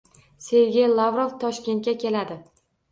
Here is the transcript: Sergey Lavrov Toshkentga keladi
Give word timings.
Sergey 0.45 0.87
Lavrov 0.95 1.39
Toshkentga 1.45 1.97
keladi 2.07 2.45